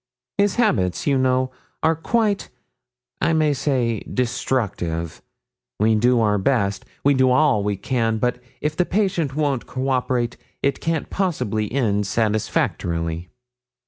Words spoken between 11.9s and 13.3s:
satisfactorily.'